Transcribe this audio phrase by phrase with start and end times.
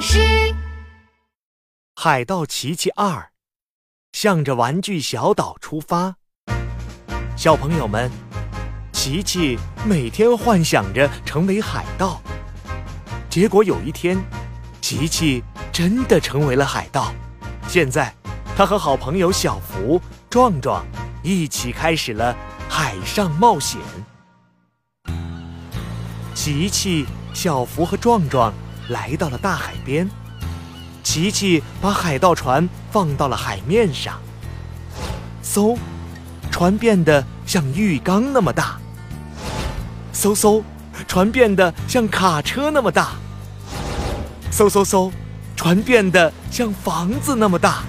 [0.00, 0.54] 老师，
[1.94, 3.32] 海盗奇奇二，
[4.12, 6.16] 向着玩具小岛出发。
[7.36, 8.10] 小朋友们，
[8.94, 12.18] 奇奇每天幻想着成为海盗，
[13.28, 14.18] 结果有一天，
[14.80, 17.12] 奇奇真的成为了海盗。
[17.68, 18.10] 现在，
[18.56, 20.82] 他和好朋友小福、壮壮
[21.22, 22.34] 一起开始了
[22.70, 23.78] 海上冒险。
[26.34, 27.04] 奇奇、
[27.34, 28.50] 小福和壮壮。
[28.90, 30.08] 来到了大海边，
[31.02, 34.20] 琪琪把海盗船放到了海面上。
[35.42, 35.78] 嗖，
[36.50, 38.78] 船变得像浴缸那么大。
[40.12, 40.62] 嗖嗖，
[41.06, 43.12] 船变得像卡车那么大。
[44.52, 45.12] 嗖嗖嗖，
[45.56, 47.82] 船变得像房子那么大。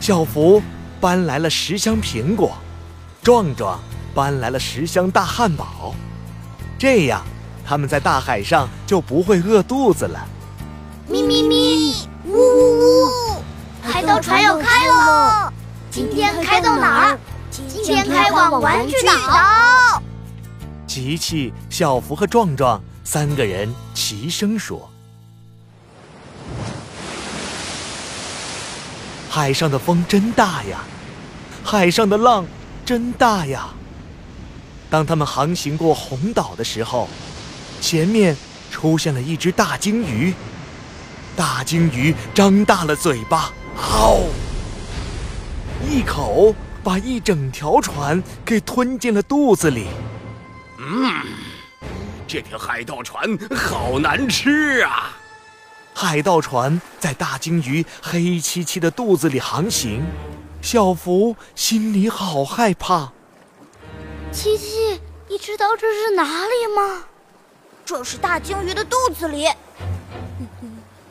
[0.00, 0.62] 小福
[1.00, 2.56] 搬来了十箱苹果，
[3.22, 3.78] 壮壮
[4.14, 5.94] 搬来了十箱大汉堡，
[6.78, 7.22] 这样。
[7.68, 10.26] 他们在大海上就不会饿肚子了。
[11.06, 13.42] 咪咪咪，呜呜呜！
[13.82, 15.52] 海盗船要开了，
[15.90, 17.18] 今天开到哪儿？
[17.50, 20.02] 今天开往玩具岛。
[20.86, 24.88] 琪琪、小福和壮壮三个人齐声说
[29.28, 30.78] ：“海上的风真大呀，
[31.62, 32.46] 海上的浪
[32.86, 33.68] 真大呀。”
[34.88, 37.06] 当他们航行过红岛的时候。
[37.80, 38.36] 前面
[38.70, 40.34] 出现了一只大鲸鱼，
[41.36, 44.28] 大鲸鱼张大了嘴巴，嗷！
[45.88, 49.86] 一口把一整条船给吞进了肚子里。
[50.78, 51.24] 嗯，
[52.26, 55.16] 这条海盗船好难吃啊！
[55.94, 60.04] 海盗船在大鲸鱼黑漆漆的肚子里航行，
[60.60, 63.12] 小福心里好害怕。
[64.30, 67.04] 七七，你知道这是哪里吗？
[67.88, 69.48] 这是大鲸鱼的肚子里，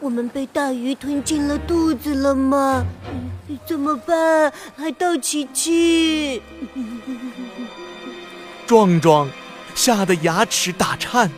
[0.00, 2.82] 我们被大鱼吞进了肚子了吗？
[3.66, 4.50] 怎么办？
[4.74, 6.42] 海盗奇奇，
[8.66, 9.28] 壮壮
[9.74, 11.30] 吓得牙齿打颤。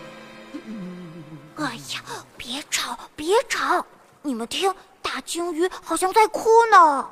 [1.57, 2.01] 哎呀，
[2.37, 3.85] 别吵，别吵！
[4.23, 4.73] 你们听，
[5.03, 7.09] 大鲸鱼好像在哭呢。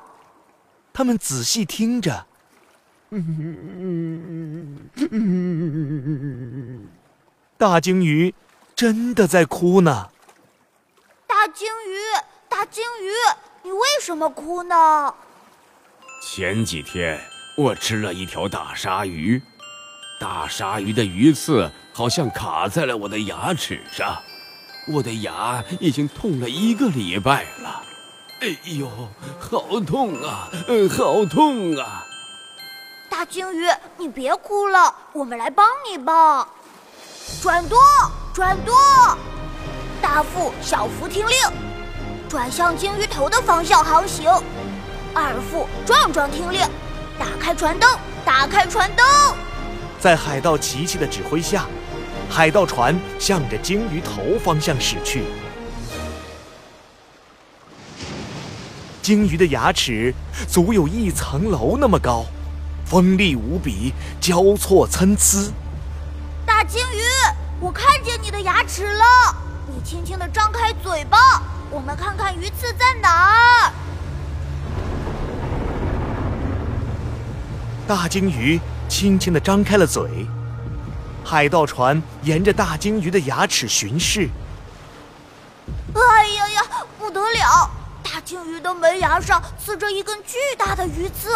[0.92, 2.25] 他们仔细听着。
[7.62, 8.34] 大鲸鱼
[8.74, 10.08] 真的在哭呢。
[11.28, 11.96] 大鲸鱼，
[12.48, 13.12] 大鲸鱼，
[13.62, 15.14] 你为什么哭呢？
[16.20, 17.20] 前几天
[17.56, 19.40] 我吃了一条大鲨鱼，
[20.18, 24.20] 大鲨鱼的鱼刺好像卡在了我的牙齿上，
[24.88, 27.80] 我的牙已经痛了一个礼拜了。
[28.40, 28.90] 哎呦，
[29.38, 30.50] 好痛啊，
[30.98, 32.04] 好痛啊！
[33.08, 33.68] 大鲸鱼，
[33.98, 36.48] 你别哭了，我们来帮你吧。
[37.40, 37.78] 转舵，
[38.32, 38.74] 转舵！
[40.00, 41.36] 大副、小福听令，
[42.28, 44.28] 转向鲸鱼头的方向航行。
[45.14, 46.60] 二副、壮壮听令，
[47.18, 47.88] 打开船灯，
[48.24, 49.06] 打开船灯。
[50.00, 51.66] 在海盗琪琪的指挥下，
[52.28, 55.24] 海盗船向着鲸鱼头方向驶去。
[59.00, 60.14] 鲸鱼的牙齿
[60.48, 62.24] 足有一层楼那么高，
[62.84, 65.52] 锋利无比，交错参差。
[66.46, 67.02] 大鲸鱼，
[67.72, 69.04] 我看见你的牙齿了。
[69.66, 71.40] 你轻轻的张开嘴巴，
[71.70, 73.72] 我们看看鱼刺在哪儿。
[77.88, 78.60] 大鲸鱼
[78.90, 80.26] 轻轻的张开了嘴，
[81.24, 84.28] 海盗船沿着大鲸鱼的牙齿巡视。
[85.94, 86.62] 哎呀呀，
[86.98, 87.70] 不得了！
[88.02, 91.34] 大鲸鱼的门牙上刺着一根巨大的鱼刺，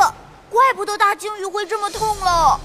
[0.51, 2.61] 怪不得大鲸鱼会这么痛了。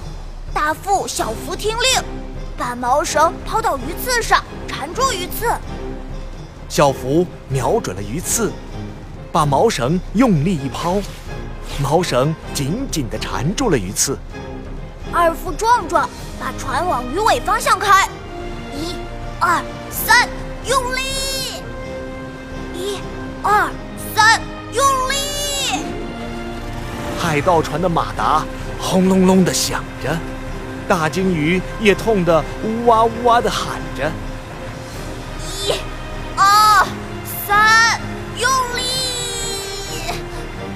[0.54, 2.21] 大副、小福听令。
[2.62, 5.52] 把毛绳抛到鱼刺上，缠住鱼刺。
[6.70, 8.54] 小福瞄准了鱼刺，
[9.32, 11.02] 把毛绳用力一抛，
[11.82, 14.16] 毛绳紧紧地缠住了鱼刺。
[15.12, 16.08] 二副壮壮
[16.40, 18.08] 把船往鱼尾方向开，
[18.76, 18.94] 一、
[19.40, 20.30] 二、三，
[20.64, 21.02] 用力！
[22.76, 23.00] 一、
[23.42, 23.72] 二、
[24.14, 24.40] 三，
[24.72, 25.84] 用力！
[27.20, 28.46] 海盗船的马达
[28.80, 30.16] 轰隆隆地响着。
[30.92, 34.12] 大鲸鱼也痛得呜哇呜哇的喊着
[35.66, 35.72] ：“一、
[36.36, 36.86] 二、
[37.48, 37.98] 三，
[38.38, 38.84] 用力！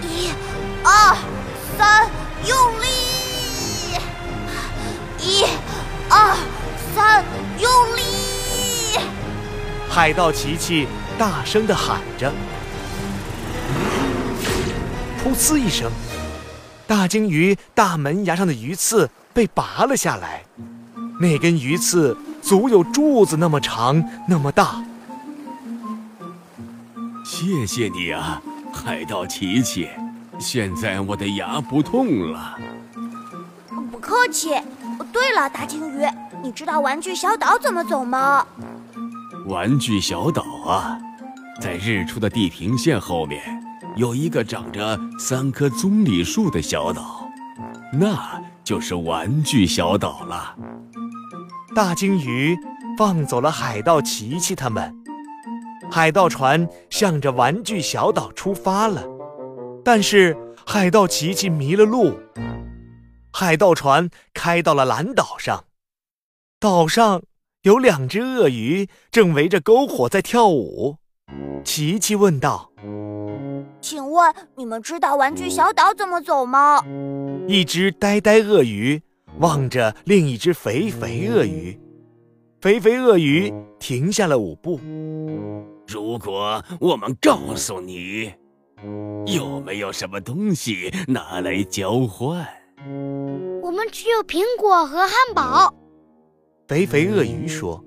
[0.04, 0.30] 一、
[0.86, 1.18] 二、
[1.78, 2.10] 三，
[2.48, 2.88] 用力！
[5.20, 5.44] 一、
[6.08, 6.38] 二、
[6.96, 7.26] 三，
[7.60, 8.98] 用力！”
[9.92, 12.32] 海盗琪琪大声的喊着。
[15.22, 15.92] 噗呲一声，
[16.88, 19.10] 大鲸鱼大门牙上的鱼刺。
[19.36, 20.42] 被拔了下来，
[21.20, 24.82] 那根鱼刺足有柱子那么长，那么大。
[27.26, 28.42] 谢谢你啊，
[28.74, 29.90] 海盗琪琪。
[30.40, 32.58] 现在我的牙不痛了。
[33.92, 34.52] 不客气。
[35.12, 36.06] 对了，大鲸鱼，
[36.42, 38.46] 你知道玩具小岛怎么走吗？
[39.48, 40.98] 玩具小岛啊，
[41.60, 43.42] 在日出的地平线后面，
[43.98, 47.30] 有一个长着三棵棕榈树的小岛，
[47.92, 50.56] 那就是玩具小岛了。
[51.76, 52.58] 大鲸鱼
[52.98, 54.94] 放走了海盗琪琪他们，
[55.92, 59.06] 海盗船向着玩具小岛出发了。
[59.84, 60.36] 但是
[60.66, 62.18] 海盗琪琪迷了路，
[63.32, 65.66] 海盗船开到了蓝岛上，
[66.60, 67.22] 岛上
[67.62, 70.98] 有两只鳄鱼正围着篝火在跳舞。
[71.64, 72.72] 琪琪问道
[73.82, 76.82] ：“请问你们知道玩具小岛怎么走吗？”
[77.48, 79.02] 一只呆呆鳄鱼。
[79.40, 81.78] 望着另一只肥肥鳄鱼，
[82.62, 84.80] 肥肥鳄鱼停下了舞步。
[85.86, 88.32] 如果我们告诉你，
[89.26, 92.48] 有没有什么东西拿来交换？
[93.62, 95.76] 我们只有苹果和汉堡。
[96.70, 97.84] 肥肥鳄鱼说：“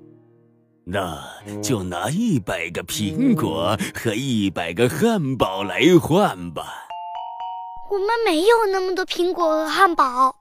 [0.85, 1.19] 那
[1.63, 6.65] 就拿一百个苹果和一百个汉堡来换吧。”
[7.91, 10.35] 我们没有那么多苹果和汉堡。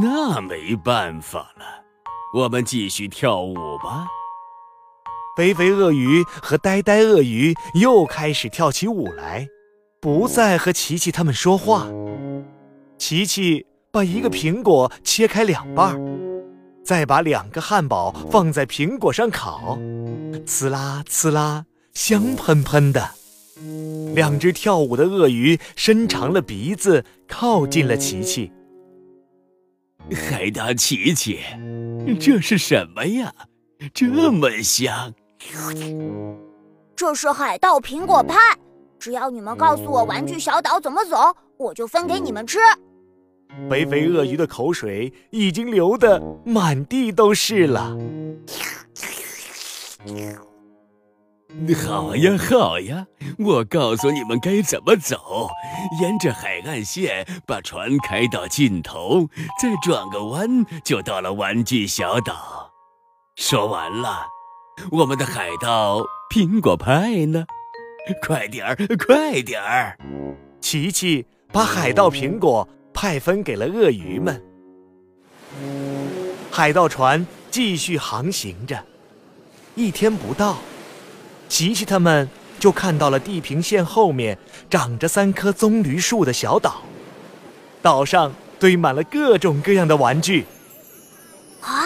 [0.00, 1.82] 那没办法了，
[2.32, 4.06] 我们继续跳舞吧。
[5.36, 9.48] 肥肥鳄鱼和呆呆鳄鱼又开始跳起舞来，
[10.00, 11.88] 不再和琪琪他们说话。
[12.98, 16.00] 琪琪把一个苹果切开两半，
[16.84, 19.76] 再把两个汉堡放在苹果上烤，
[20.46, 23.10] 呲啦呲啦，香喷喷的。
[24.14, 28.50] 两只跳舞的鳄鱼伸长了鼻子，靠近了琪琪。
[30.12, 31.40] 海盗琪琪，
[32.20, 33.32] 这是什么呀？
[33.92, 35.12] 这么香！
[36.94, 38.36] 这是海盗苹果派，
[38.98, 41.16] 只要你们告诉我玩具小岛怎么走，
[41.56, 42.58] 我就分给你们吃。
[43.68, 47.96] 肥肥鳄鱼的口水已经流得满地都是了。
[51.86, 53.06] 好呀，好呀，
[53.38, 55.48] 我告诉你们该怎么走。
[56.00, 59.28] 沿着海岸线，把船开到尽头，
[59.60, 62.72] 再转个弯，就到了玩具小岛。
[63.36, 64.26] 说完了，
[64.90, 66.02] 我们的海盗
[66.34, 67.46] 苹果派呢？
[68.20, 69.96] 快点儿，快点儿！
[70.60, 74.42] 琪琪把海盗苹果派分给了鳄鱼们。
[76.50, 78.84] 海盗船继续航行着，
[79.76, 80.58] 一天不到。
[81.48, 84.38] 琪琪他们就看到了地平线后面
[84.68, 86.82] 长着三棵棕榈树的小岛，
[87.82, 90.46] 岛上堆满了各种各样的玩具。
[91.60, 91.84] 啊，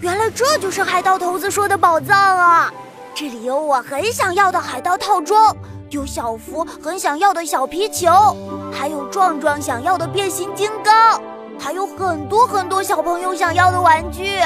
[0.00, 2.72] 原来这就是海盗头子说的宝藏啊！
[3.14, 5.54] 这里有我很想要的海盗套装，
[5.90, 8.10] 有小福很想要的小皮球，
[8.72, 11.20] 还有壮壮想要的变形金刚，
[11.58, 14.40] 还有很多很多小朋友想要的玩具。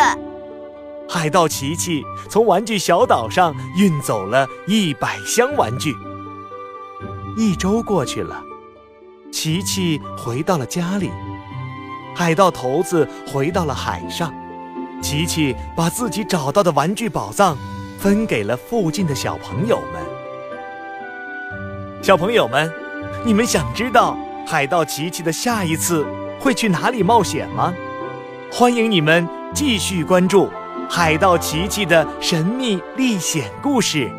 [1.09, 5.95] 海盗琪琪从玩具小岛上运走了一百箱玩具。
[7.37, 8.43] 一周过去了，
[9.31, 11.11] 琪琪回到了家里，
[12.15, 14.35] 海盗头子回到了海上。
[15.03, 17.57] 琪琪把自己找到的玩具宝藏
[17.99, 20.03] 分给了附近的小朋友们。
[22.03, 22.73] 小朋友们，
[23.25, 26.07] 你们想知道海盗琪琪的下一次
[26.41, 27.75] 会去哪里冒险吗？
[28.51, 30.49] 欢迎你们继续关注。
[30.89, 34.11] 海盗奇奇的神秘历险故事。